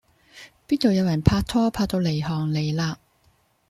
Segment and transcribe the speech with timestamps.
[0.67, 2.95] 邊道有人拍拖拍到離行離迾